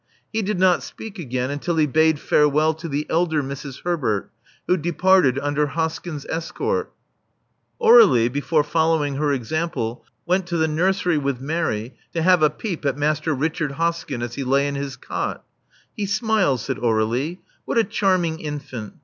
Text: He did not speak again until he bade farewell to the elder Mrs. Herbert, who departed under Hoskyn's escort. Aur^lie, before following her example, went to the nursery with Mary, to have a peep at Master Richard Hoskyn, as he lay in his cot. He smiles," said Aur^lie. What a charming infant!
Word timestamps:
He 0.33 0.41
did 0.41 0.59
not 0.59 0.81
speak 0.81 1.19
again 1.19 1.51
until 1.51 1.75
he 1.75 1.85
bade 1.85 2.19
farewell 2.19 2.73
to 2.73 2.89
the 2.89 3.05
elder 3.07 3.43
Mrs. 3.43 3.83
Herbert, 3.83 4.31
who 4.65 4.75
departed 4.75 5.37
under 5.37 5.67
Hoskyn's 5.67 6.25
escort. 6.27 6.91
Aur^lie, 7.79 8.27
before 8.33 8.63
following 8.63 9.17
her 9.17 9.31
example, 9.31 10.03
went 10.25 10.47
to 10.47 10.57
the 10.57 10.67
nursery 10.67 11.19
with 11.19 11.39
Mary, 11.39 11.93
to 12.15 12.23
have 12.23 12.41
a 12.41 12.49
peep 12.49 12.83
at 12.83 12.97
Master 12.97 13.35
Richard 13.35 13.73
Hoskyn, 13.73 14.23
as 14.23 14.33
he 14.33 14.43
lay 14.43 14.67
in 14.67 14.73
his 14.73 14.95
cot. 14.95 15.43
He 15.95 16.07
smiles," 16.07 16.63
said 16.65 16.77
Aur^lie. 16.77 17.37
What 17.65 17.77
a 17.77 17.83
charming 17.83 18.39
infant! 18.39 18.95